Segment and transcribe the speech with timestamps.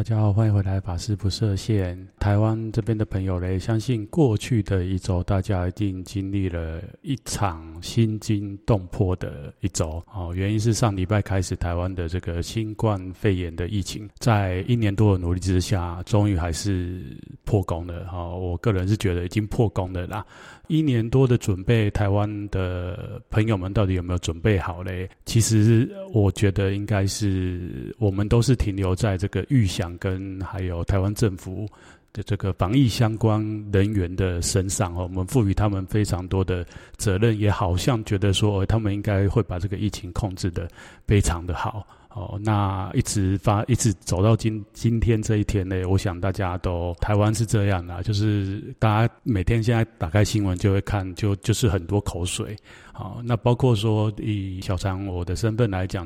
[0.00, 2.08] 大家好，欢迎回来，法师不设限。
[2.18, 10.32] 台湾这边的朋友嘞，相信过去的一周，大家一定经历了一场心惊动魄的一周哦。
[10.34, 17.02] 原因是上礼拜开始，台湾的这个新冠肺炎的疫情，在一年多的努力之下，终于还是
[17.44, 18.26] 破功了哈。
[18.26, 20.24] 我个人是觉得已经破功了啦。
[20.68, 25.10] 一年多的准备，台湾的朋友们到底有没有准备好嘞？
[25.26, 31.66] 其实我觉得应该是我们都是停留在这个预想跟还有台湾政府
[32.12, 33.40] 的这个防疫相关
[33.72, 36.66] 人员的身上哦，我们赋予他们非常多的
[36.96, 40.68] 责任，也好像觉得说他们应该会把这个疫情控制得
[41.06, 41.86] 非常的好。
[42.12, 52.56] 哦，那一直发，一直走到今今天这一天呢，我想大家都台湾是这样的，就是大家每天现在打开新闻就会看，就就是很多口水。
[52.92, 56.04] 好，那包括说以小常我的身份来讲，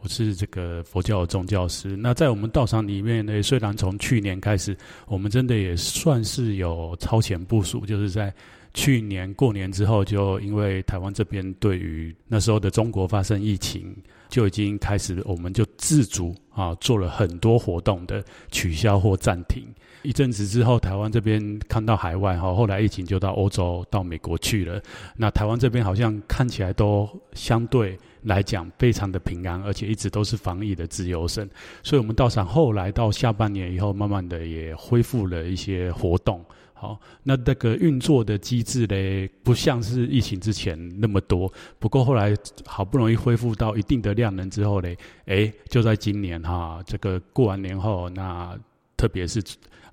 [0.00, 1.96] 我是这个佛教的宗教师。
[1.96, 8.32] 那在我们道场里面呢，虽然从去年开始，我们真的也算是有超前部署，就是在
[8.74, 13.94] 去年过年之后，就因为台湾这边对于那时候的中国发生疫情。
[14.28, 19.64] 就已经开始，我们就自主啊做了很多活动的取消或暂停。
[20.02, 24.82] 一阵子之后，台湾这边看到海外哈，后来疫情就到欧洲、到美国去了。
[25.16, 27.96] 那台湾这边好像看起来都相对
[28.26, 31.48] 来讲非常的平安，而且一直都是防疫的自由身。
[31.82, 36.44] 所以，我们道场后来到下半年以后，慢慢的也恢复了一些活动。
[36.78, 41.50] 好，那这个运作的机制呢，不像是疫情之前那么多。
[41.78, 48.54] 不过后来好不容易恢复到一定的量能之后呢，诶，就在今年哈，这个过完年后，那
[48.94, 49.42] 特别是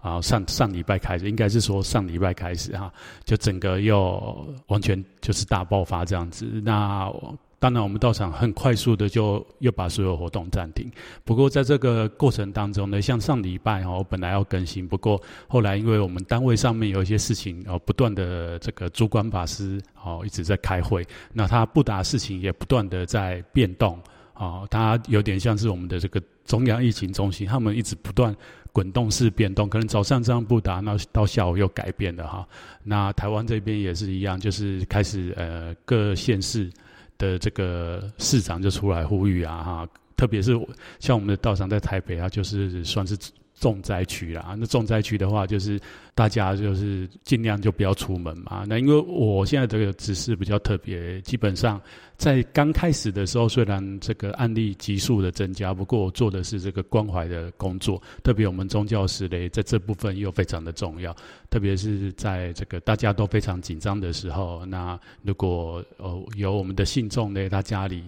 [0.01, 2.91] 啊上上礼拜开始，应该是说上礼拜开始哈，
[3.23, 6.45] 就整个又完全就是大爆发这样子。
[6.65, 7.09] 那
[7.63, 10.91] 当然，我们道场很快速的就又把所有活动暂停。
[11.23, 23.97] 不过，在这个过程当中呢，像上礼拜哈，我本来要更新，不过后来因为我们单位上面有一些事情哦，不断的这个主管法师哦一直在开会，那他布达事情也不断的在变动
[24.33, 28.35] 啊，他有点像是我们的这个中央疫情中心，他们一直不断
[28.73, 32.45] 滚动式变动，可能早上这样布达，那到下午又改变了哈。
[32.83, 36.69] 那台湾这边也是一样，就是开始呃各县市。
[37.17, 40.53] 的这个市长就出来呼吁啊，哈，特别是
[40.99, 43.17] 像我们的道长在台北啊，就是算是
[43.59, 44.55] 重灾区啦。
[44.57, 45.79] 那重灾区的话，就是
[46.13, 48.65] 大家就是尽量就不要出门嘛。
[48.67, 51.79] 那因为我现在这个指示比较特别，基本上
[52.17, 58.01] 在刚开始的时候，虽然这个案例急速的增加，不过我做的是这个关怀的工作。
[58.23, 61.15] 特别我们宗教师嘞，在这部分又非常的重要。
[61.49, 68.03] 特别是在这个大家都非常紧张的时候，那如果呃有我们的信众呢，他家里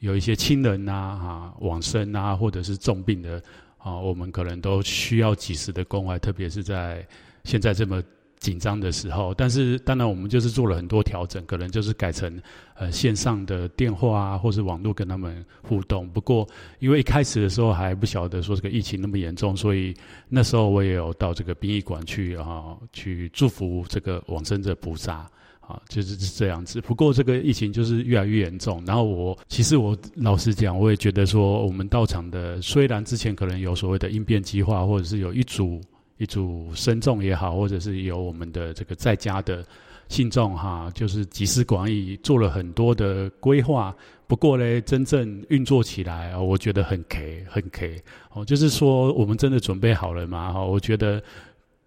[0.00, 3.42] 有一些亲人呐，哈往生啊，或者是重病的。
[3.84, 7.06] 啊，我们可能都需要及时的关怀，特别是在
[7.44, 8.02] 现在这么
[8.38, 9.34] 紧张的时候。
[9.34, 12.40] 但是，当然我们就是做了很多调整，可能就是改成
[12.76, 16.08] 呃线上的电话啊，或是网络跟他们互动。
[16.08, 19.94] 不过，因为一开始的时候还不晓得说这个疫情那么严重，所以
[20.30, 25.30] 那时候我也有到这个殡仪馆去啊，去祝福这个往生者菩萨。
[25.66, 26.80] 啊，就是是这样子。
[26.80, 28.82] 不过这个疫情就是越来越严重。
[28.86, 35.80] 然后我其实我老实讲，我也觉得说，我们到场的虽然之前可能有所谓的应变计划，或者是有一组
[36.18, 39.64] 一组僧众也好，或者是有我们的这个在家的
[40.08, 43.94] 信众哈，就是集思广益做了很多的规划。
[44.26, 48.02] 不过呢，真正运作起来，我觉得很 K 很 K
[48.32, 50.52] 哦，就是说我们真的准备好了吗？
[50.52, 51.22] 哈，我觉得。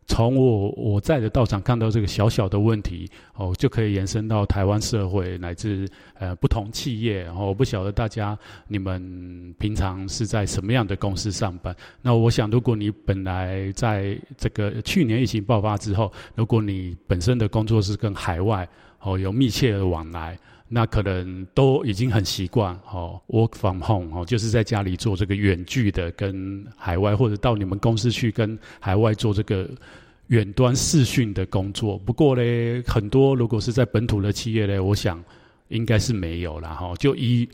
[0.07, 5.87] 从我我在的道场看到这个小小的问题哦，就可以延伸到台湾社会乃至
[6.17, 7.23] 呃不同企业。
[7.23, 11.75] 然后我不晓得大家你们平常是在什么样的公司上班？
[12.01, 18.67] 那我想，如果你本来在这个去年疫情爆发之后，如果你本身的工作是跟海外
[19.01, 20.39] 哦有密切的往来。
[20.67, 29.69] 那可能都已经很习惯哦，work from home 哦，就是在家里做这个远距的跟海外，或者到你们公司去跟海外做这个
[30.27, 31.97] 远端视讯的工作。
[31.97, 35.23] 不过呢，很多如果是在本土的企业呢，我想
[35.69, 37.47] 应该是没有啦哈，就以。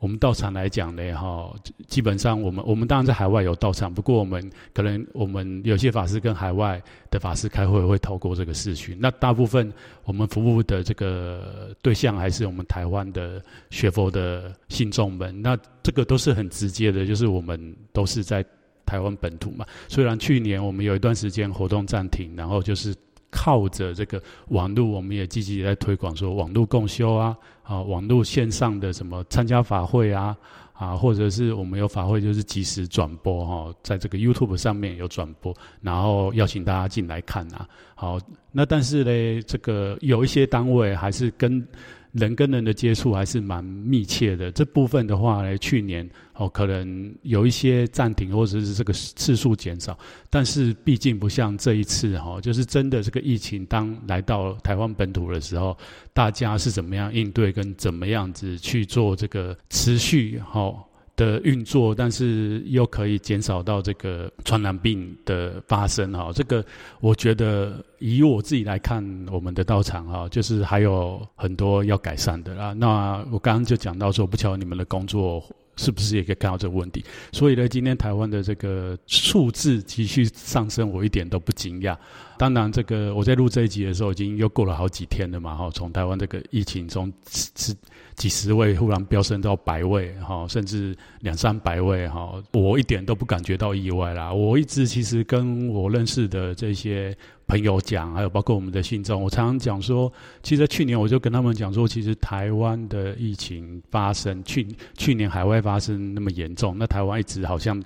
[0.00, 1.54] 我们道场来讲呢，哈，
[1.86, 9.72] 基本上我们我们当然在海外有道场，不过我们可能我们有些法师跟海外的法师开会会透过这个视讯，那大部分
[10.04, 18.44] 我们服务的这个对象还是我们台湾的学佛的信众们，那这个都是很直接的，就是我们都是在
[18.86, 19.66] 台湾本土嘛。
[19.86, 22.94] 虽然去年我们有一段时间活动暂停，然后就是。
[23.30, 30.36] 靠着这个网络，我们也积极在推广说网络共修啊，啊，网络线上的什么参加法会啊，
[30.72, 37.68] 啊，或者是我们有法会就是即时转播哈，在这个 YouTube 上面有转播，然后邀请大家进来看啊。
[37.94, 38.18] 好，
[38.52, 41.66] 那但是呢，这个有一些单位还是跟。
[42.12, 49.98] 人跟人的接触还是蛮密切的，这部分的话呢，去年哦可能有一些暂停或者是这个次数减少，
[50.28, 55.76] 但是毕竟不像这一次哈，就是真的这个疫情当来到台湾本土的时候，
[56.12, 60.74] 大家是怎么样应对跟怎么样子去做这个持续哈。
[61.20, 66.32] 的运作，但是又可以减少到这个传染病的发生哈。
[66.34, 66.64] 这个
[66.98, 72.72] 我觉得以我自己来看，我们的道场哈，就是还有很多要改善的啦。
[72.72, 75.44] 那我刚刚就讲到说，不巧你们的工作
[75.76, 77.04] 是不是也可以看到这个问题。
[77.32, 81.94] 所以呢，今天台湾的这个数字继续上升，我一点都不惊讶。
[82.40, 85.68] 当然，这个我在录这一集的时候，已经又过了好几天了嘛哈。
[85.74, 87.76] 从台湾这个疫情中是。
[88.16, 94.30] 几十位忽然飙升到百位，哈，甚至两三百位，哈，我一点都不感觉到意外啦。
[94.30, 97.16] 我一直其实跟我认识的这些
[97.46, 104.66] 朋友讲，还有包括我们的信众，我常常讲说，其实去年我就跟他们讲说，其实台湾的疫情发生，去
[104.98, 107.82] 去年海外发生那么严重，那台湾一直好像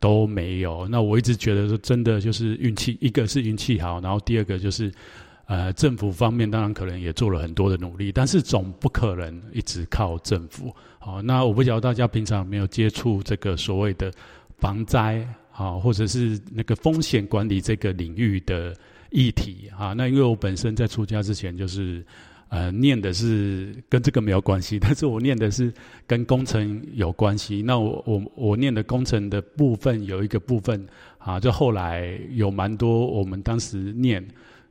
[0.00, 0.86] 都没有。
[0.88, 4.92] 那我一直觉得说，真的就是运气，一个是运气好，然后第二个就是。
[5.48, 10.74] 呃，政府方面当然可能也做了很多的努力，但是总不可能一直靠政府。
[10.98, 14.10] 好，那我不晓得大家平常有没有接触这个所谓的
[14.58, 18.74] 防灾，啊，或者是那个风险管理这个领域的
[19.10, 19.92] 议题啊。
[19.92, 22.04] 那因为我本身在出家之前就是
[22.48, 25.72] 呃念的是跟这个没有关系， 但是我念的是
[26.06, 27.62] 跟工程有关系。
[27.62, 30.86] 那我我我念的工程的部分有一个部分
[31.18, 34.26] 啊，就后来有蛮多我们当时念。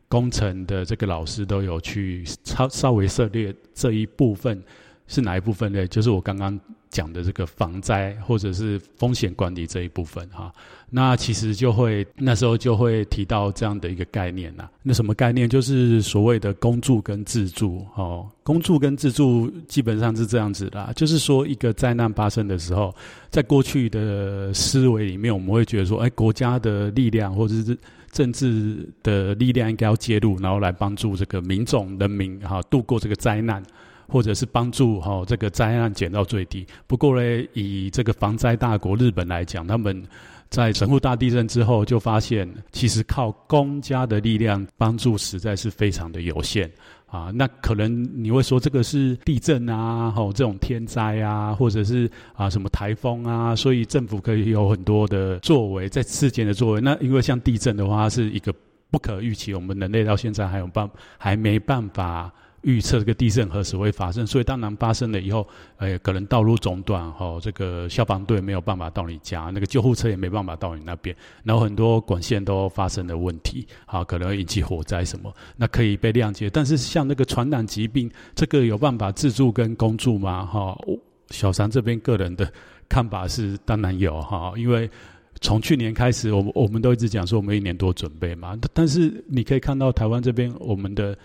[0.08, 4.64] 工程的这个老师都有去稍稍微涉猎这一部分，
[5.08, 5.86] 是哪一部分呢？
[5.88, 6.58] 就是我刚刚
[6.92, 10.54] 讲的这个防灾或者是风险管理这一部分哈。
[10.90, 14.70] 那其实就会那时候就会提到这样的一个概念呐。
[14.84, 15.50] 那什么概念？
[15.50, 18.28] 就是所谓的公助跟自助哦。
[18.44, 22.94] 公助跟自助基本上是这样子的，就是说一个灾难发生的时候，
[23.30, 27.78] 在过去的思维里面，我们会觉得说，哎，国家的力量或者是。
[28.12, 33.62] 政治的力量应该要介入，然后来帮助这个民众、人民哈度过这个灾难，
[34.08, 36.66] 或者是帮助哈这个灾难减到最低。
[36.88, 40.02] 不过呢，以这个防灾大国日本来讲，他们
[40.50, 46.72] 在神户大地震之后就发现，其实靠公家的力量帮助实在是非常的有限。
[47.08, 56.82] 啊，那可能你会说这个是地震啊，吼这种天灾啊，或者是啊什么台风啊，所以政府可以有很多的作为，在事件的作为。
[56.82, 58.54] 那因为像地震的话，是一个
[58.92, 62.34] 不可预期，我们人类到现在还有办还没办法。
[62.66, 65.48] 预测这个地震何时会发生，所以当然发生了以后，
[65.78, 76.50] 呃，可能道路中断，哈，这个消防队没有办法到你家，那个救护车也没办法到你那边，然后很多管线都发生了问题，好，可能引起火灾什么，那可以被谅解。
[76.50, 80.44] 但是像那个传染疾病，这个有办法自助跟公助吗？
[80.44, 80.76] 哈，
[81.30, 82.52] 小三这边个人的
[82.90, 84.90] 看法是，当然有哈，因为
[85.40, 91.16] 从去年开始，我们我们都一直讲说我们一年多准备嘛，但是你可以看到台湾这边我们的。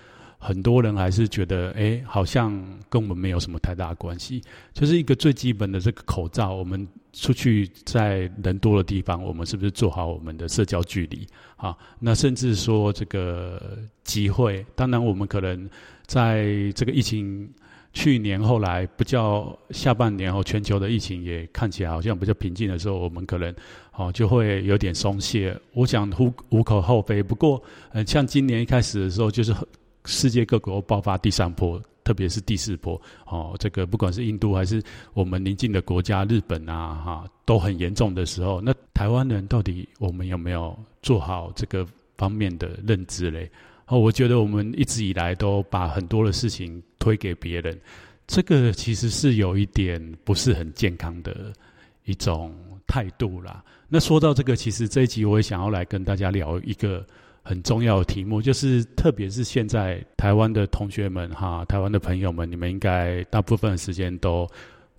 [0.43, 2.51] 很多人还是觉得，哎，好像
[2.89, 4.43] 跟我们没有什么太大关系。
[4.73, 11.27] 就是一个最基本的这个口罩，我们出去在人多的地方，我们是不是做好我们的社交距离？
[11.57, 15.69] 啊，那甚至说这个集会，当然我们可能
[16.07, 17.47] 在这个疫情
[17.93, 23.55] 去年后来比较下半年后，全球的疫情也看起来好像比较平静的时候，我们可能
[23.93, 25.55] 哦就会有点松懈。
[25.75, 27.23] 我想无无可厚非。
[27.23, 27.63] 不过，
[27.93, 29.55] 呃，像今年一开始的时候，就是。
[30.05, 43.51] 世界各国爆发第三波，特别是第四波，哦，这个不管是印度还是我们邻近的国家日本啊，哈，都很严重的时候，那台湾人到底我们有没有做好这个方面的认知嘞？
[43.87, 47.79] 哦，我觉得我们一直以来都把很多的事情推给别人，
[48.27, 51.53] 这个其实是有一点不是很健康的
[52.05, 52.55] 一种
[52.87, 53.63] 态度啦。
[53.89, 57.07] 那说到这个，其实这一集我也想要来跟大家聊一个。
[57.43, 64.47] 很重要的题目，就是特别是现在台湾的同学们哈，台湾的朋友们，你们应该大部分的时间都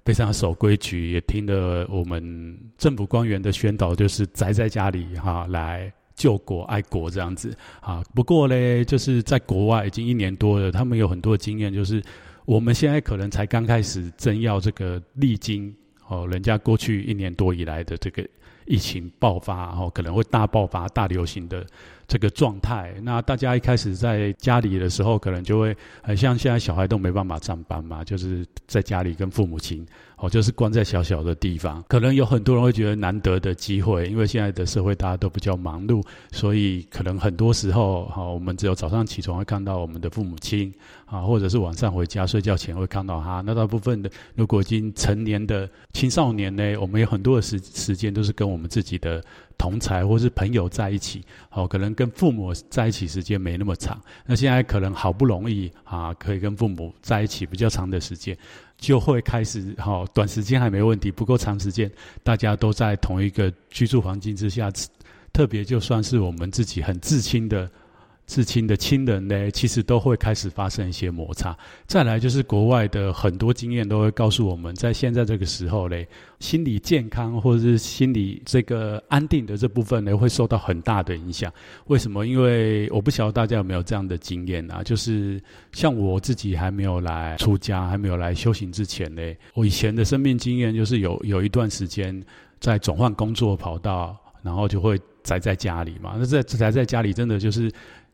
[0.04, 8.04] 非常守规矩，也听了我们政府官员的宣导，就是宅在家里哈，来救国爱国这样子啊。
[8.16, 12.02] 不过呢，就是在国外已经一年多了，他们有很多的经验，就是
[12.46, 15.74] 我们现在可能才刚开始真要这个历经
[16.08, 18.28] 哦，人家过去一年多以来的这个
[18.66, 21.66] 疫情爆发，哦，可能会大爆发、大流行的。
[22.12, 22.94] 这个状态。
[23.02, 29.88] 那大家一开始在家里的时候，可能就会很像现在小孩都没办法上班嘛，就是在家里跟父母亲。
[30.18, 40.72] 哦，就是关在小小的地方，可能有很多人会觉得难得的机会，因为现在的社会大家都比较忙碌，所以可能很多时候，哈，我们只有早上起床会看到我们的父母亲，
[41.08, 43.42] 啊，或者是晚上回家睡觉前会看到他。
[43.44, 49.24] 那大部分的，如果已经成年的青少年呢，我们有很多的时时间都是跟我们自己的
[49.58, 54.02] 同侪或是朋友在一起，哦，可能跟父母在一起时间没那么长。
[54.26, 58.36] 那现在可能好不容易啊，可以跟父母在一起比较长的时间。
[58.80, 61.92] 就会开始哈，短时间还没问题，不够长时间，
[62.24, 64.72] 大家都在同一个居住环境之下，
[65.32, 67.70] 特别就算是我们自己很至亲的。
[68.28, 71.58] 至亲的亲人呢，其实都会开始发生一些摩擦。
[71.86, 76.08] 再来就是国外的很多经验都会告诉我们，在现在这个时候嘞，
[76.40, 81.52] 心理健康或者是心理这个安定的这部分呢，会受到很大的影响。
[81.88, 82.26] 为什么？
[82.26, 84.82] 因为我不晓得大家有没有这样的经验啊？
[84.82, 85.42] 就是
[85.74, 89.22] 像我自己还没有来出家，还没有来修行之前呢，
[89.56, 92.24] 我以前的生命经验就是有有一段时间
[92.62, 96.16] 在转换工作跑道，然后就会宅在家里嘛。
[96.18, 97.70] 那在宅在家里，真的就是。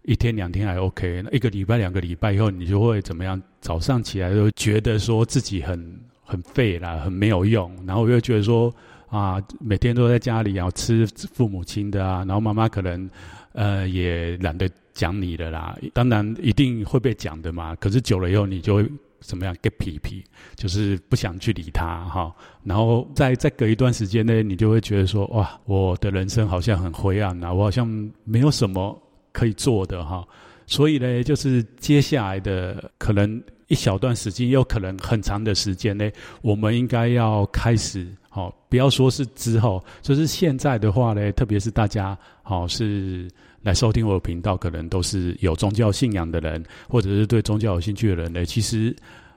[0.07, 3.39] 一天两天还 OK，那一个礼拜两个礼拜以后，你就会怎么样？
[3.59, 8.73] 早上起来就觉得说自己很很废啦，很没有用，然后又觉得说
[9.09, 13.09] 啊，每天都在家里要吃父母亲的啊，然后妈妈可能
[13.51, 17.75] 呃也懒得讲你的啦，当然一定会被讲的嘛。
[17.75, 20.23] 可是久了以后，你就会怎么样？get 皮皮，
[20.55, 22.33] 就是不想去理他哈。
[22.63, 27.85] 然后再再隔一段时间呢，你就会觉得说哇，我的人生好像很灰暗啊，我好像
[28.23, 28.97] 没有什么。
[29.37, 30.27] 可以做的哈，
[30.65, 36.09] 所以呢，就是接下来的可能一小段时间，又可能很长的时间呢，
[36.41, 43.29] 我们应该要开始，好，不要说是之后，就是现在的话呢，特别是大家好是
[43.61, 48.95] 来收听我的频道，可能都是有宗教信仰的人，或者是对宗教有兴趣的人呢，其实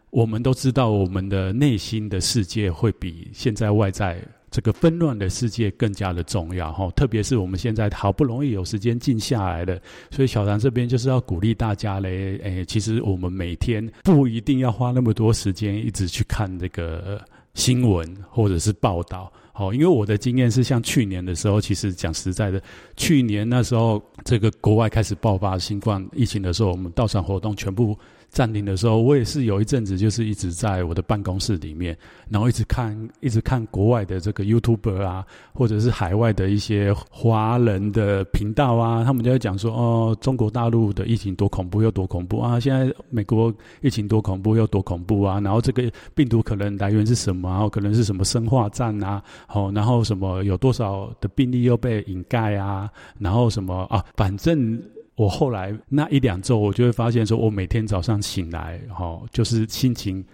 [0.09, 4.19] 我们都知道，我们的内心的世界会比现在外在。
[4.51, 9.81] 这个纷乱的世界更加的重要哈，特别是我们现在好不容易有时间静下来了，
[10.11, 22.61] 所以小唐这边就是要鼓励大家嘞，诶，其实我们每天不一定要花那么多时间一直去看这个新闻或者是报道，好，因为我的经验是像去年的时候，其实讲实在的，
[22.97, 27.97] 去年那时候这个国外开始爆发新冠疫情的时候，我们到场活动全部。
[28.31, 31.97] 暂停的时候，我也是有一阵子，就是一直在我的办公室里面，
[32.29, 42.61] 然后一直看，一直看国外的这个 YouTuber 啊，或者是海外的一些华人的频道啊，他们就在讲说，哦，中国大陆的疫情多恐怖，又多恐怖啊！
[42.61, 45.41] 现在美国疫情多恐怖，又多恐怖啊！
[45.41, 47.51] 然后这个病毒可能来源是什么？
[47.51, 49.21] 然后可能是什么生化战啊？
[49.49, 52.89] 好，然后什么有多少的病例又被掩盖啊？
[53.19, 54.05] 然后什么啊？
[54.17, 54.81] 反正。
[55.21, 60.25] 我后来那一两周，我就会发现说，我每天早上醒来，哈，就是心情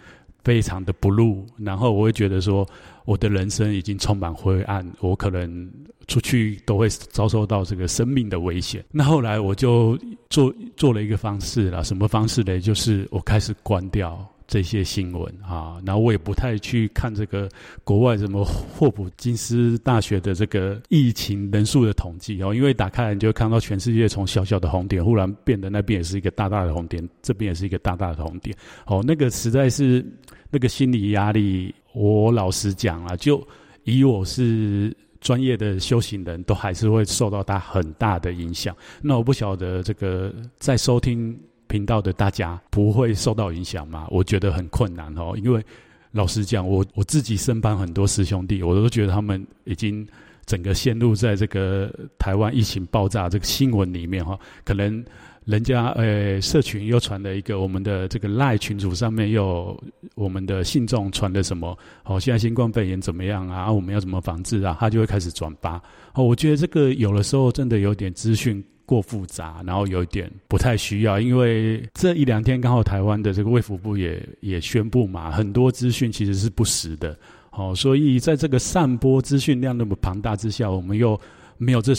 [0.45, 2.64] 非常的 blue，然后我会觉得说，
[3.05, 5.69] 我的人生已经充满灰暗，我可能
[6.07, 8.85] 出去都会遭受到这个生命的危险。
[8.93, 9.99] 那后来我就
[10.31, 12.61] 做做了一个方式啦，什么方式呢？
[12.61, 14.25] 就是我开始关掉。
[14.47, 17.49] 这些新闻啊，然后我也不太去看这个
[17.83, 30.05] 国外什么霍普金斯大学的这个疫情人数的统计哦，因为打开来你就看到全世界从小小的红点忽然变得那边也是一个大大的红点，这边也是一个大大的红点哦，那个实在是
[30.50, 33.45] 那个心理压力，我老实讲啊，就
[33.83, 38.76] 以我是专业的修行人都还是会受到它很大的影响。
[39.03, 41.37] 那我不晓得这个在收听。
[41.68, 44.06] 频道的大家不会受到影响吗？
[44.11, 45.64] 我觉得很困难哦，因为
[46.12, 50.06] 老实讲，我我自己身旁很多师兄弟，我都觉得他们已经
[50.46, 54.38] 整个陷入在这个台湾疫情爆炸这个新闻里面哈。
[54.64, 55.04] 可能
[55.44, 59.78] 人家呃社群又传了一个我们的这个赖群组上面又
[60.14, 63.70] 我们的信众传的什么哦，现在新冠肺炎怎么样啊？
[63.70, 64.76] 我们要怎么防治啊？
[64.80, 65.82] 他就会开始转发
[66.14, 66.25] 哦。
[66.25, 68.64] 我觉得这个有的时候真的有点资讯。
[68.87, 77.19] 过复杂，然后有一点不太需要，因为这一两天刚好台湾的这个卫福部也也宣布嘛，很多资讯其实是不实的，
[77.50, 81.21] 好、所以在这个散播资讯量那么庞大之下，我们又
[81.59, 81.93] 没有这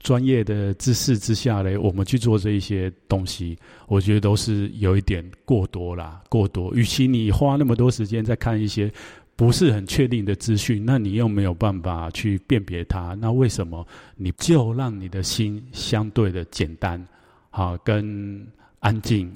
[0.00, 3.56] 专业的知识之下呢，我们去做这一些东西，
[3.88, 6.72] 我觉得都是有一点过多啦，过多。
[6.74, 8.92] 与其你花那么多时间在看一些。
[9.36, 13.86] 不是很确定的资讯，那你又没有办法去辨别它，那为什么
[14.16, 17.04] 你就让你的心相对的简单，
[17.50, 18.46] 好跟
[18.78, 19.32] 安静？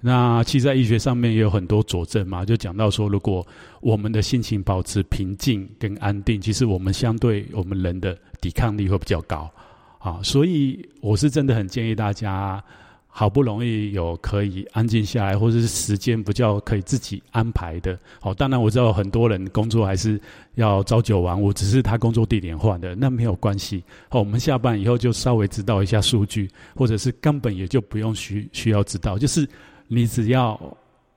[0.00, 3.46] 那其实在医学上面也有很多佐证嘛，就讲到说，如果
[3.80, 9.50] 我们的心情保持平静跟安定，其实我们相对我们人的抵抗力会比较高。
[9.98, 12.62] 啊，所以我是真的很建议大家。
[13.18, 17.98] 好不容易有可以安静下来，或者是时间比较可以自己安排的。
[18.20, 20.20] 好，当然我知道很多人工作还是
[20.54, 23.82] 要朝九晚五，只是他工作地点换的，那没有关系。
[24.08, 29.44] 好，我们下班以后就稍微知道一下数据，或者是根本也就不用需需要知道，就是
[29.88, 30.56] 你只要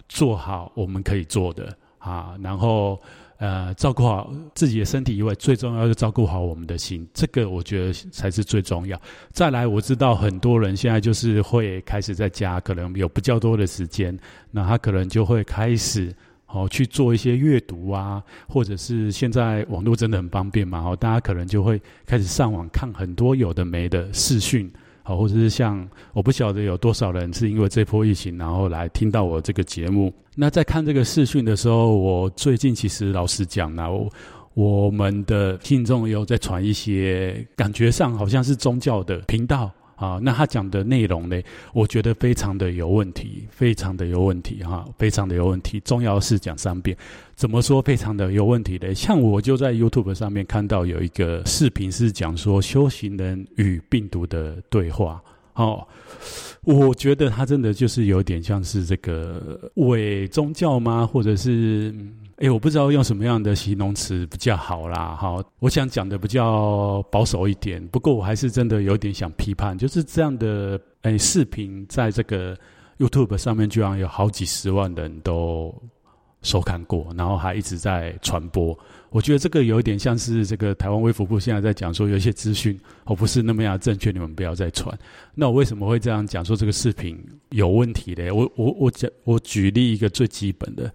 [0.09, 2.99] 做好我们可以做的啊，然后。
[3.41, 9.01] 呃，照顾好自己的身体以外，最重要是照顾好我们的心，这个我觉得才是最重要。
[9.31, 14.15] 再来，我知道很多人现在就是会开始在家，可能有比较多的时间，
[14.51, 16.13] 那他可能就会开始
[16.45, 24.71] 哦去做一些阅读啊，或者是现在网络真的很方便嘛，哦，大家可能就会开始上网看很多有的没的视讯。
[25.03, 30.13] 好，或者是像我不晓得有多少人是因为这波疫情，然后来听到我这个节目。
[30.35, 34.09] 那在看这个视讯的时候，我最近其实老实讲呢，我
[34.53, 39.71] 我们的听众有在传一些感觉上好像是宗教的频道。
[40.01, 41.39] 啊，那他讲的内容呢，
[41.73, 45.79] 我觉得非常的有问题，非常的有问题哈，非常的有问题。
[45.81, 46.97] 重要事讲三遍，
[47.35, 48.95] 怎么说非常的有问题呢？
[48.95, 55.21] 像我就在 YouTube 上面看到有一个视频是讲说修行人与病毒的对话，
[55.53, 55.87] 哦，
[56.63, 61.05] 我觉得他真的就是有点像是这个伪宗教吗？
[61.05, 61.93] 或者是？
[62.41, 67.79] 哎，我不知道用什么样的形容词比较好啦，哈，我想讲的比较保守一点。
[67.89, 72.57] 不过我还是真的有点想批判，就是这样的哎，视频在这个
[72.97, 75.71] YouTube 上面居然有好几十万人都
[76.41, 78.75] 收看过，然后还一直在传播。
[79.11, 84.97] 我觉得这个有点像是这个台湾微服部现在在讲说，有一些资讯哦不是那么样正确，你们不要再传。
[85.35, 88.31] 那我为什么会这样讲说这个视频有问题呢？
[88.31, 90.91] 我我我讲我举例一个最基本的。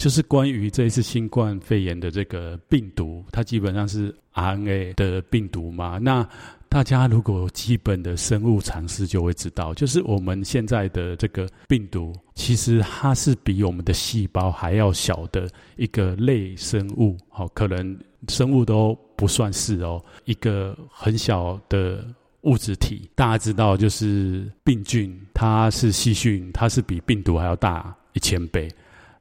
[0.00, 5.98] 就是关于这一次新冠肺炎的这个病毒，它基本上是 RNA 的病毒嘛。
[5.98, 6.26] 那
[6.70, 17.14] 大家如果基本的生物常识，就会知道，就是我们现在的这个病毒，其实它是比我们的细胞还要小的一个类生物。
[17.28, 17.94] 好，可能
[18.28, 22.02] 生物都不算是哦，一个很小的
[22.40, 23.06] 物质体。
[23.14, 28.66] 大家知道，就是病菌，它是细菌，它是比病毒还要大一千倍。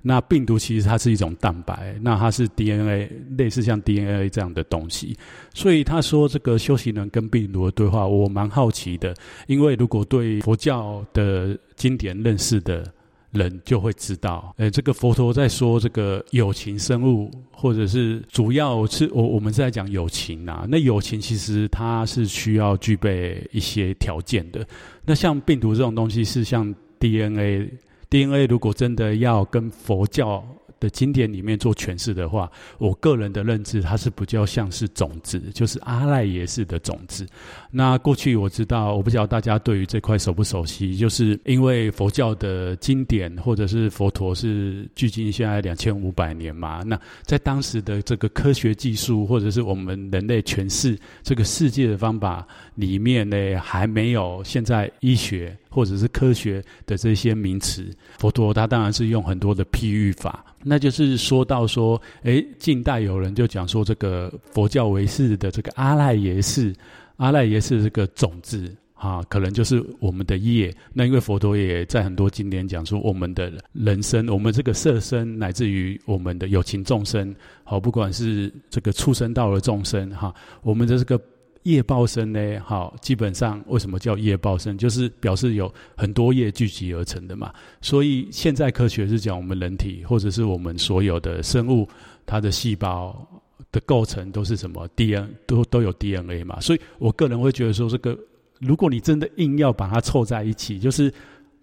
[0.01, 5.13] 那病毒其实它是一种蛋白，那它是 DNA，类似像 DNA 这样的东西。
[5.53, 9.13] 所以他说这个修行人跟病毒的对话，我蛮好奇的。
[9.47, 12.89] 因为如果对佛教的经典认识的
[13.31, 20.65] 人就会知道，诶，这个佛陀在说这个友情生物，或者是主要是我我们是在讲友情啊。
[20.69, 24.65] 那友情其实它是需要具备一些条件的。
[25.03, 27.69] 那像病毒这种东西是像 DNA。
[28.09, 30.43] DNA 如果真的要跟佛教
[30.79, 37.27] 的经典里面做诠释的话，我个人的认知，它是比较像是种子，就是阿赖耶识的种子。
[37.69, 57.89] 那过去我知道，我不知道大家对于这块熟不熟悉，就是因为佛教的经典或者是佛陀是距今现在两千五百年嘛，那在当时的这个科学技术或者是我们人类诠释这个世界的方法里面呢，还没有现在医学或者是科学的这些名词。
[58.17, 60.45] 佛陀他当然是用很多的譬喻法。
[60.63, 66.75] 那就是说到说，诶，近代有人就讲说，这个佛教为识的这个阿赖耶识，
[67.15, 70.75] 阿赖耶识这个种子啊，可能就是我们的业。
[70.91, 81.21] 那因为佛陀也在很多经典讲说，我们的人生，我们这个色身，乃至于我们的有情众生，好，不管是这个畜生道的众生，哈，我们的这个。
[81.63, 82.59] 夜报生呢？
[82.63, 84.77] 好，基本上为什么叫夜报生？
[84.77, 87.53] 就是表示有很多夜聚集而成的嘛。
[87.81, 91.87] 所以现在科学是讲我们人体或者是我们所有的生物，
[92.25, 93.27] 它的细胞
[93.71, 96.59] 的构成都是什么？D N 都都有 DNA 嘛。
[96.61, 98.17] 所以我个人会觉得说，这个
[98.59, 101.13] 如果你真的硬要把它凑在一起，就是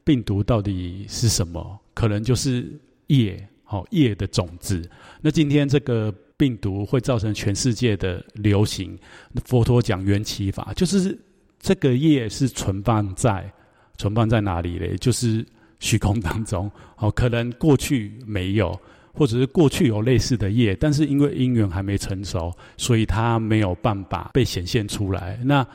[0.05, 1.79] 病毒到底是什么？
[1.95, 2.71] 可能就是
[3.07, 4.89] 业，好，业的种子。
[5.23, 6.15] 那今天这个。
[6.37, 8.99] 病毒会造成全世界的流行。
[9.45, 11.19] 佛陀讲缘起法，就是
[11.59, 13.51] 这个业是存放在
[13.97, 14.97] 存放在哪里嘞？
[14.99, 15.45] 就是
[15.81, 16.71] 虚空当中。
[16.97, 18.79] 哦，可能过去没有，
[19.13, 25.39] 或者是过去有类似的业，但是因为因缘还没成熟，所以它没有办法被显现出来。
[25.43, 25.67] 那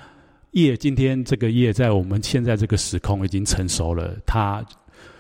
[0.52, 4.64] 业今天这个业在我们现在这个时空已经成熟了，它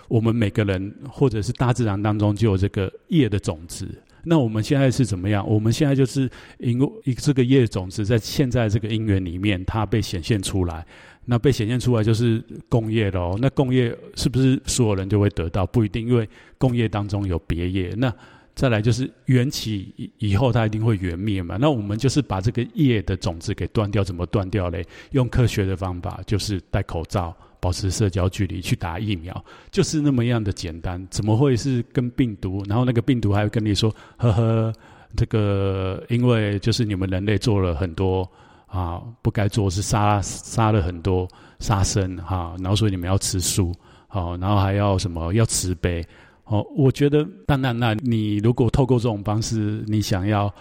[0.07, 3.87] 我们每个人或者是大自然当中就有这个业的种子。
[4.23, 5.47] 那我们现在是怎么样？
[5.47, 6.29] 我们现在就是
[6.59, 10.85] 因为这个业种子在现在这个因缘里面，它被显现出来。
[11.25, 15.65] 那被显现出来就是共业喽、那共业是不是所有人就会得到？
[15.67, 17.93] 不一定，因为共业当中有别业。
[17.97, 18.11] 那
[18.55, 21.57] 再来就是缘起以以后它一定会缘灭嘛。
[21.61, 24.83] 那我们就是把这个业的种子给断掉，怎么断掉嘞？
[25.11, 27.35] 用科学的方法，就是戴口罩。
[27.61, 31.07] 保持社交距离，去打疫苗，就是那么样的简单。
[31.11, 32.61] 怎么会是跟病毒？
[32.67, 34.73] 然后那个病毒还会跟你说：“呵呵，
[35.15, 38.27] 这个因为就是你们人类做了很多
[38.65, 41.27] 啊不该做，是杀杀了很多
[41.59, 43.71] 杀生哈、然后所以你们要吃素，
[44.07, 46.03] 好、然后还要什么要慈悲。
[46.45, 50.53] 哦、我觉得当然，那你如果透过这种方式，你想要。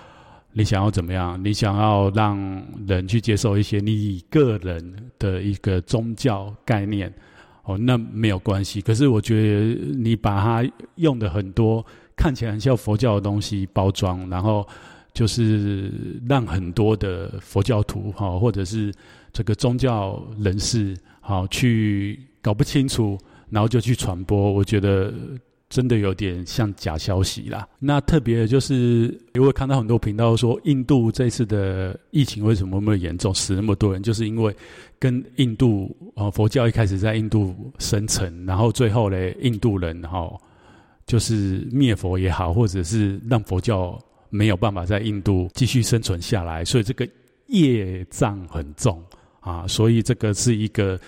[0.52, 1.40] 你想要怎么样？
[1.44, 2.36] 你想要让
[2.86, 7.12] 人去接受一些你个人的一个宗教概念，
[7.64, 8.80] 哦，那没有关系。
[8.80, 11.84] 可是我觉得你把它用的很多
[12.16, 14.66] 看起来很像佛教的东西包装，然后
[15.12, 15.92] 就是
[16.28, 18.92] 让很多的佛教徒哈，或者是
[19.32, 23.16] 这个宗教人士好去搞不清楚，
[23.50, 24.52] 然后就去传播。
[24.52, 25.14] 我觉得。
[25.70, 27.66] 真的有点像假消息啦。
[27.78, 34.54] 那特别就是，因为看到很多频道说，印度这次的疫情为什么那么严重，死那么多人，就是因为
[34.98, 40.28] 跟印度啊佛教一开始在印度生成，然后最后呢，印度人哈
[41.06, 43.96] 就是灭佛也好，或者是让佛教
[44.28, 47.08] 没有办法在印度继续生存下来，所以这个
[47.46, 49.00] 业障很重
[49.38, 50.98] 啊，所以这个是一个。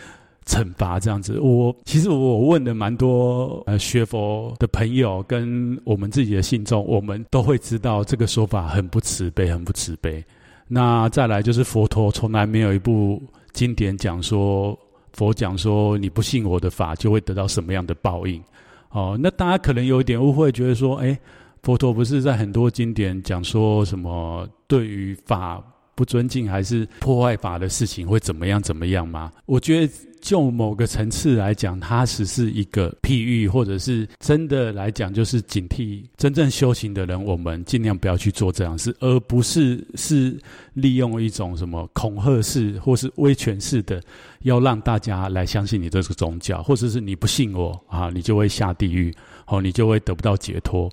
[0.46, 10.24] 惩罚这样子，我其实我问的蛮多呃学佛的朋友跟我们自己的信众，我们都会知道这个说法很不慈悲，很不慈悲。
[10.68, 14.78] 那再来就是佛陀从来没有一部经典讲说，
[15.12, 18.42] 佛讲说你不信我的法就会得到什么样的报应。
[18.90, 21.18] 哦，那大家可能有一点误会，觉得说，哎，
[21.62, 25.62] 佛陀不是在很多经典讲说什么对于法
[25.94, 29.32] 不尊敬还是破坏法的事情会怎么样怎么样吗？
[29.46, 29.92] 我觉得。
[30.22, 40.38] 就某个层次来讲，它只是一个譬喻，或者是真的来讲，就是警惕真正修行的人，我们尽量不要去做这样事，而不是是
[40.74, 44.00] 利用一种什么恐吓式或是威权式的，
[44.42, 49.12] 要让大家来相信你这个宗教，或者是你不信我啊，你就会下地狱，
[49.48, 50.88] 哦，你就会得不到解脱。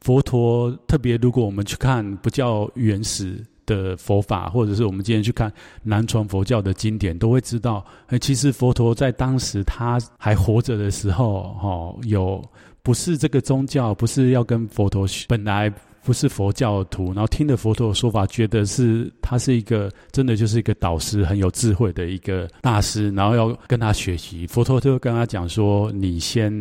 [0.00, 3.40] 佛陀特别，如果我们去看不叫原始。
[3.72, 12.42] 的佛法，或者是我们今天去看南传佛教的经典，都会知道，哎，其实佛陀在当时他还活着的时候，哈，有
[12.82, 15.72] 不是这个宗教，不是要跟佛陀学本来
[16.04, 26.52] 不是佛教徒，然后听了佛陀的说法，觉得是他是一个真的就是一个导师，很有智慧的一个大师，然后要跟他学习，佛陀就跟他讲说：“你先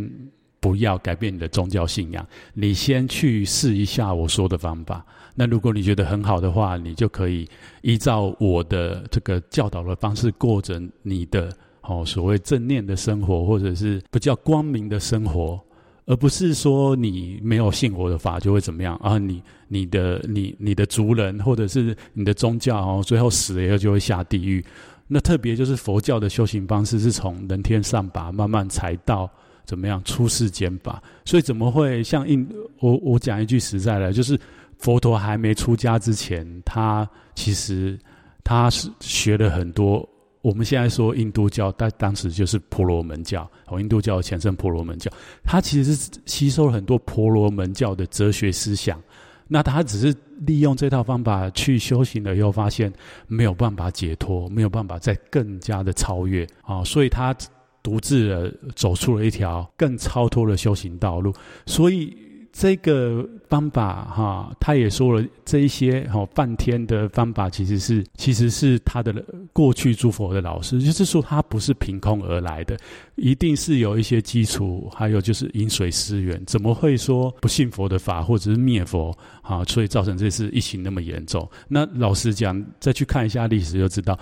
[0.59, 7.47] 不要改变你的宗教信仰，你先去试一下我说的方法。”那如果你觉得很好的话，你就可以
[7.81, 11.49] 依照我的这个教导的方式过着你的
[11.81, 15.57] 哦所谓正念的生活，或者是比较光明的生活，
[16.05, 19.17] 而不是说你没有信我的法就会怎么样啊？
[19.17, 24.63] 你你的你你的族人或者是你的宗教哦，最后死了以后就会下地狱。
[25.07, 29.29] 那特别就是佛教的修行方式是从人天上拔慢慢才到
[29.65, 32.45] 怎么样出世间法，所以怎么会像印
[32.79, 34.37] 我我讲一句实在的，就是。
[34.81, 37.97] 佛陀还没出家之前，他其实
[38.43, 40.07] 他是学了很多。
[40.41, 45.11] 我们现在说印度教，但当时就是婆罗门教，哦，印度教的前身婆罗门教。
[45.43, 48.99] 他其实是吸收了很多婆罗门教的哲学思想。
[49.47, 52.91] 那他只是利用这套方法去修行了以后，发现
[53.27, 57.35] 没有办法解脱，没有办法再更加的超越啊，所以他
[57.83, 61.31] 独自的走出了一条更超脱的修行道路。
[61.67, 62.30] 所以。
[62.51, 69.13] 这个方法哈，他也说了，这一些哈梵天的方法其实是其实是他的
[69.53, 72.77] 过去诸佛的老师，就是说他不是凭空而来的，
[73.15, 79.63] 一定是有一些基础，还有就是饮水思源，怎么会说不信佛的法或者是灭佛啊？
[79.63, 81.49] 所以造成这次疫情那么严重。
[81.69, 84.19] 那老实讲，再去看一下历史就知道，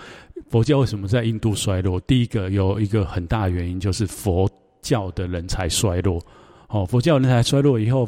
[0.50, 2.00] 佛教为什么在印度衰落？
[2.02, 4.48] 第一个有一个很大的原因就是佛
[4.84, 6.22] 教的人才衰落。
[6.70, 8.08] 哦，佛教人才衰落以后，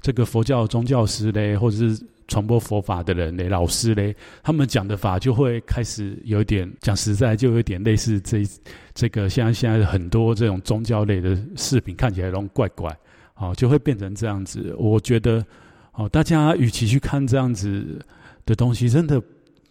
[0.00, 8.42] 这个佛教宗教师嘞，或者是传播佛法的人嘞，老师嘞，他们讲的法就会开始有一点讲实在，就有点类似这
[8.94, 12.94] 这个像现在很多这种宗教类的视频看起来都怪怪，
[13.36, 14.74] 哦，就会变成这样子。
[14.78, 15.44] 我觉得，
[15.92, 17.98] 哦，大家与其去看这样子
[18.46, 19.22] 的东西，真的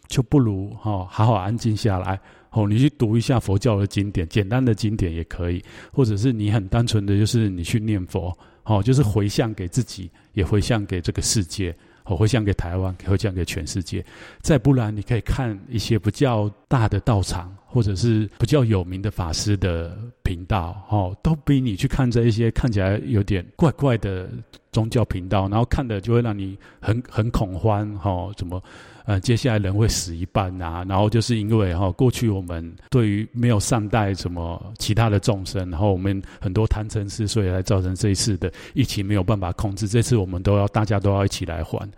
[0.07, 2.19] 就不如、哦、好好安静下来。
[2.57, 14.03] 哦，你去读一下佛教的经典，简单的经典也可以，或者是你很单纯的就是你去念佛，哦，就是回向给自己，也回向给这个世界，哦，回向给台湾，回向给全世界。
[14.41, 24.29] 再不然，你可以看一些比较大的道场，或者是比较有名的法师的频道，哦，都比你去看这一些看起来有点怪怪的
[24.71, 28.61] 宗教频道，然后看的就会让你很很恐慌，哈，怎么？
[29.05, 39.87] 呃，接下来人会死一半啊，然后就是因为哈、哦，过去我们对于没有善待什么其他的众生，然后我们很多贪嗔痴，所以才造成这一次的疫情没有办法控制。
[39.87, 41.89] 这次我们都要大家都要一起来还，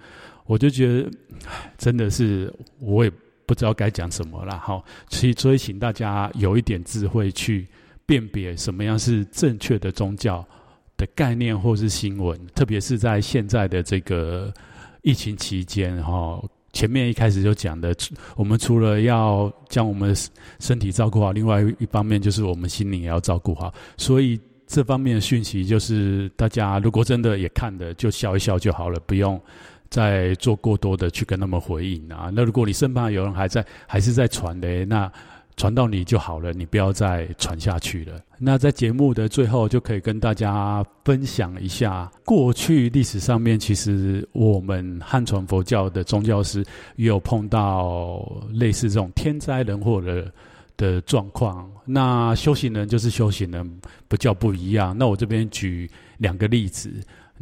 [0.46, 1.10] 我就觉得
[1.80, 3.12] 真的是我也
[3.50, 4.80] 不知道该讲什么了哈。
[5.10, 7.68] 所以所以请大家有一点智慧去
[8.06, 10.46] 辨别什么样是正确的宗教
[10.96, 14.54] 的概念或是新闻，特别是在现在的这个
[15.02, 16.40] 疫情期间哈。
[16.72, 17.96] 前面一开始就讲的，
[18.36, 20.16] 我们除了要将我们
[20.60, 23.74] 身体照顾好，另外一方面就是我们心灵也要照顾好。
[23.98, 29.42] 所以这方面的讯息就是，大家如果真的也看的，就笑一笑就好了，不用
[29.90, 32.32] 再做过多的去跟他们回应啊。
[32.34, 35.12] 那如果你身旁有人还在，还是在传的，那。
[35.58, 38.18] 传到你就好了，你不要再传下去了。
[38.38, 46.64] 那在节目的最后，就可以跟大家分享一下，过去历史上面，其实我们汉传佛教的宗教师
[46.96, 50.32] 也有碰到类似这种天灾人祸的
[50.78, 51.70] 的状况。
[51.84, 54.98] 那修行人就是修行人，不叫不一样。
[54.98, 56.90] 那我这边举两个例子。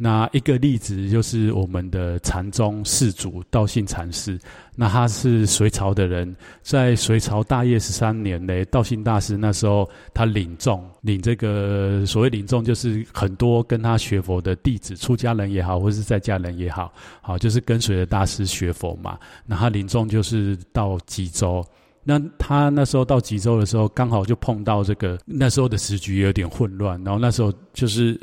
[0.00, 4.38] 那一个例子就是我们的禅宗释祖道信禅师，
[4.76, 19.18] 那他是隋朝的人，在隋朝大业十三年呢，道信大师那时候他领众，领这个所谓领众就是很多跟他学佛的弟子，出家人也好，或是在家人也好，好就是跟随着大师学佛嘛。
[19.46, 21.60] 那他领众就是到吉州，
[22.04, 28.16] 那他那时候到吉州的时候，刚好就碰到这个那时候的时局有点混乱，然后那时候就是。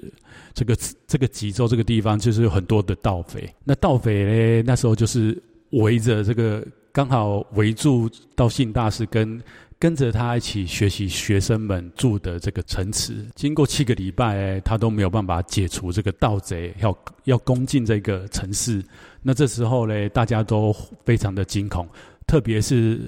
[0.55, 5.37] 这个这个吉州这个地方就是有很多的盗匪，那盗匪呢，那时候就是
[5.71, 9.41] 围着这个，刚好围住道信大师跟
[9.77, 13.13] 跟着他一起学习学生们住的这个城池。
[13.35, 18.81] 经过七个礼拜，他都没有办法解除这个盗贼要要攻进这个城市。
[19.21, 21.85] 那这时候呢，大家都非常的惊恐，
[22.25, 23.01] 特别是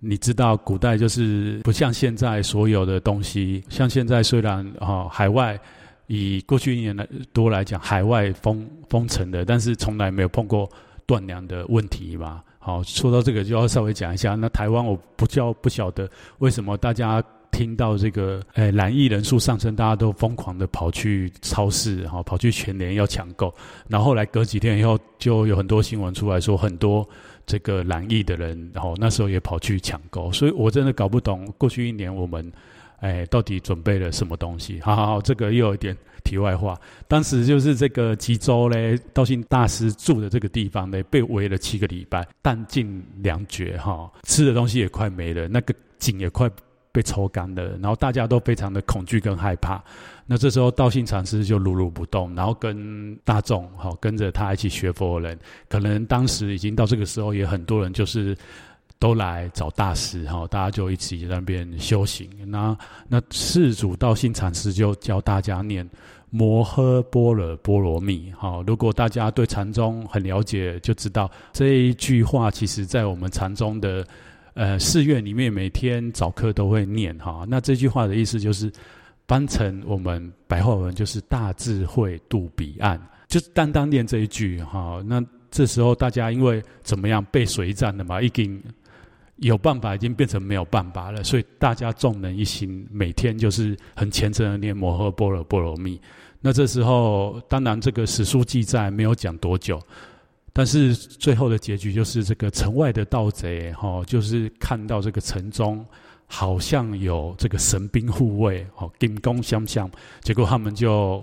[0.00, 5.60] 你知道，古代就是不像现在所有的东西，像现在虽然啊、哦、海外。
[6.06, 10.70] 以过去一年来多来讲，海外封封城的，但是从来没有碰过
[11.04, 12.42] 断粮的问题嘛。
[12.58, 14.34] 好，说到这个就要稍微讲一下。
[14.34, 23.54] 那台湾我不叫不晓得为什么大家听到这个，诶染疫人数上升，大家都疯狂的跑去超市，哈，跑去全联要抢购。
[23.88, 27.08] 然后后来隔几天以后，就有很多新闻出来说，很多
[27.46, 30.30] 这个染疫的人，然后那时候也跑去抢购。
[30.32, 32.52] 所以我真的搞不懂过去一年我们。
[33.00, 34.80] 哎，到底准备了什么东西？
[34.84, 36.78] 好好好，这个又有一点题外话。
[37.06, 46.50] 当时就是这个吉州嘞，道信大师住的这个地方呢，被围了七个礼拜，弹尽粮绝哈，吃的东西也快没了，那个井也快
[46.90, 49.82] 被抽干了，然后大家都非常的恐惧跟害怕。
[50.26, 58.36] 那这时候道信禅师就如如不动，然后跟大众哈，跟着他一起学佛的人，可能当时已经到这个时候，也很多人就是。
[58.98, 62.30] 都来找大师哈，大家就一起在那边修行。
[62.46, 62.76] 那
[63.08, 65.86] 那世祖道信禅师就教大家念
[66.30, 68.32] 摩诃般若波罗蜜。
[68.32, 74.06] 哈，如果大家对禅宗很了解，就知道这一句话，其实在我们禅宗的
[74.54, 77.44] 呃寺院里面，每天早课都会念哈。
[77.46, 78.72] 那这句话的意思就是，
[79.28, 85.02] 翻成我们白话文就是大智慧度彼岸，就是单单念这一句哈。
[85.06, 88.58] 那这时候大家因为怎么样背水一战的嘛，已经。
[89.36, 96.00] 有办法已经变成没有办法了，所以大家众人一心，每天就是很虔诚的念摩诃般若波罗蜜。
[96.40, 99.80] 那这时候，当然这个史书记载没有讲多久，
[100.52, 105.84] 但是最后的结局就是这个城外的盗贼，哈，就是看到这个城中
[106.26, 109.90] 好像有这个神兵护卫，哦，金光相向，
[110.22, 111.22] 结果他们就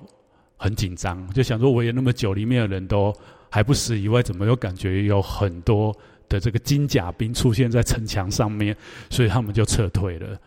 [0.57, 3.11] 很紧张，就想说围了那么久，里面的人都
[3.49, 5.95] 还不死以外，怎么又感觉有很多？
[6.27, 8.75] 的这个金甲兵出现在城墙上面，
[9.09, 10.37] 所以他们就撤退了。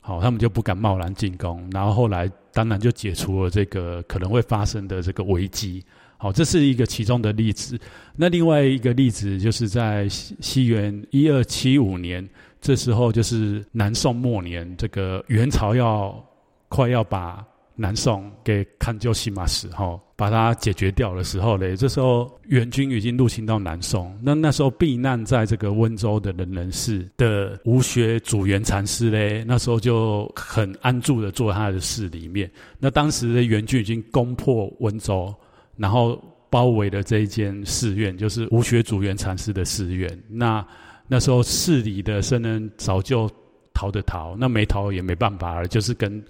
[0.00, 1.68] 好，他们就不敢贸然进攻。
[1.72, 5.84] 然后后来当然就解除了这个可能会发生的这个危机。
[6.16, 7.78] 好，这是一个其中的例子。
[8.16, 12.28] 那另外一个例子就是在西西元一二七五年，
[12.60, 16.22] 这时候就是南宋末年，这个元朝要
[16.68, 17.44] 快要把。
[17.80, 24.14] 南宋给勘就西马时候，把它解决掉的时候嘞，这时候元军已经入侵到南宋。
[24.22, 32.50] 那那时候避难在这个温州的仁人寺的吴学祖元禅师嘞，那时候就很安住的坐他的寺里面。
[32.78, 35.34] 那当时的元军已经攻破温州，
[35.78, 40.22] 然后包围了这一间寺院，就是吴学祖元禅师的寺院。
[40.28, 40.62] 那
[41.08, 43.26] 那时候寺里的僧人早就。
[43.72, 46.22] 逃的逃，那没逃也没办法了，就是跟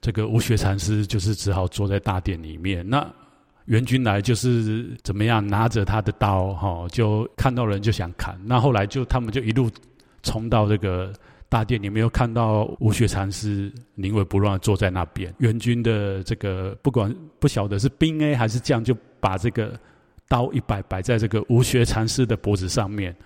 [0.00, 2.88] 这个无学禅师就是只好坐在大殿里面。
[2.88, 3.06] 那
[3.66, 8.38] 援军来就是怎么样，拿着他的刀哈，就看到人就想砍。
[8.44, 9.70] 那后来就他们就一路
[10.22, 11.12] 冲到这个
[11.48, 15.34] 大殿里面，又看到无学禅师临危不乱坐在那边。
[15.38, 19.78] 援军的这个不管不晓得是兵 A 还是将，就把这个。
[20.30, 23.16] 刀一摆摆在这个无学禅师的脖子上面，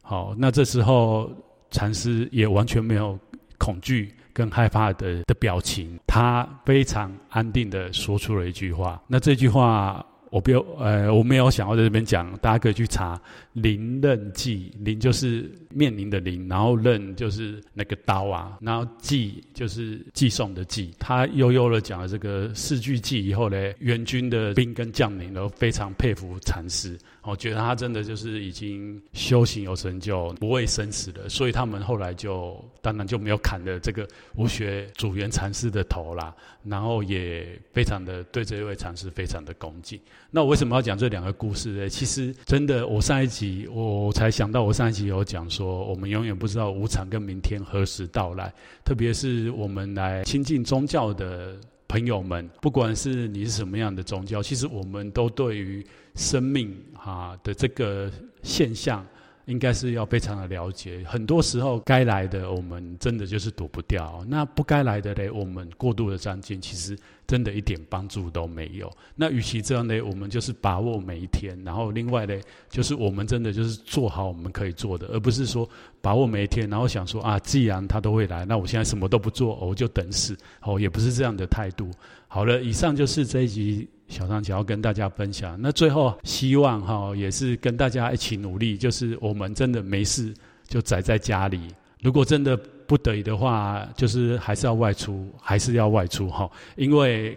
[0.00, 1.28] 好，那这时候
[1.72, 3.18] 禅师也完全没有
[3.58, 10.04] 恐惧跟害怕的的表情，他非常安定的说出了一句话，那这句话。
[10.32, 13.20] 我不要，呃，我没有想要在这边讲，大家可以去查
[13.52, 20.90] “临刃记”，临就是面临的临，然后刃就是那个刀啊，然后记就是寄送的寄。
[20.98, 26.98] 他悠悠的讲了这个四句偈以后呢，援军的兵跟将领都非常佩服禅师。
[27.24, 40.00] 我觉得他真的就是已经修行有成就，不畏生死的，所以他们后来就当然就没有砍了这个无学主缘禅师的头啦，然后也非常的对这位禅师非常的恭敬。
[40.30, 41.88] 那我为什么要讲这两个故事呢？
[41.88, 48.52] 其实真的，我上一集我才想到，我上一集有讲说，我们永远不知道无常跟明天何时到来，
[48.84, 51.56] 特别是我们来亲近宗教的
[51.92, 58.10] 朋友们，不管是你是什么样的宗教，其实我们都对于生命哈的这个
[58.42, 59.06] 现象，
[59.46, 61.02] 应该是要非常的了解。
[61.06, 68.90] 很多时候该来的，我们真的就是躲不掉；那不该来的嘞，我们过度的张进，其实真的一点帮助都没有。
[69.16, 71.58] 那与其这样呢，我们就是把握每一天。
[71.64, 75.68] 然后另外嘞，就是我们真的就是做好我们可以做的，而不是说
[76.00, 80.36] 把握每一天，然后想说啊，既然他都会来，那我现在什么都不做，我就等死。
[80.62, 81.90] 哦，也不是这样的态度。
[82.28, 83.88] 好了，以上就是这一集。
[84.12, 90.34] 小张想要跟大家分享，那最后希望哈也是跟大家一起努力，就是我们真的没事
[90.68, 91.58] 就宅在家里，
[92.02, 92.54] 如果真的
[92.86, 97.36] 不得已的话，就是还是要外出，还是要外出哈，因为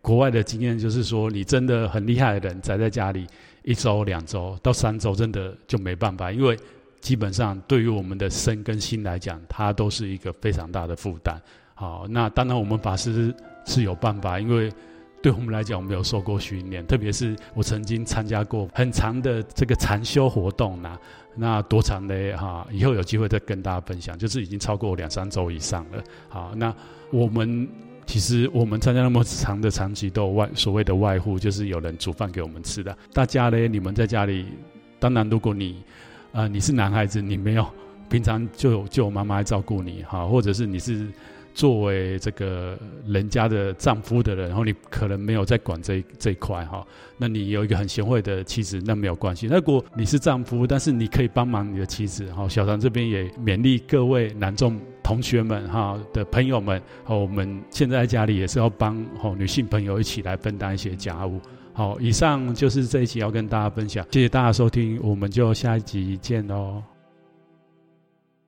[0.00, 3.26] 国外的经验就是说，你真的很厉害的人宅在家里
[3.62, 6.58] 一周、两周到三周，真的就没办法，因为
[7.02, 11.38] 基本上对于我们的身跟心来讲，它都是一个非常大的负担。
[11.74, 13.34] 好，那当然我们法师
[13.66, 14.72] 是有办法，因为。
[15.24, 20.98] 对我们来讲，我们有受过训练，特别是我曾经参加过很长的这个禅修活动呐，
[21.34, 22.66] 那多长呢哈？
[22.70, 26.04] 以后有机会再跟大家分享，就是已经超过两三周以上了。
[26.28, 26.74] 好，那
[27.10, 27.66] 我们
[28.04, 32.94] 其实我们参加那么长的长期都有外所谓的外护，就是有人煮饭给我们吃的。
[33.14, 34.44] 大家呢，你们在家里，
[34.98, 35.82] 当然如果你
[36.32, 37.66] 啊、你是男孩子，你没有
[38.10, 41.08] 平常就有就有妈妈来照顾你哈，或者是你是。
[41.54, 46.84] 作为这个人家的丈夫的人，然后你可能没有在管这这一块哈，
[47.16, 49.46] 那你有一个很贤惠的妻子，那没有关系。
[49.46, 61.40] 如果你是丈夫，但是你可以帮忙你的妻子，哈，小唐这边也勉励各位男众同学们哈的朋友们，好，我们现在在家里也是要帮好女性朋友一起来分担一些家务。
[61.72, 66.93] 好，以上就是这一集要跟大家分享，谢谢大家收听，我们就下一集见喽。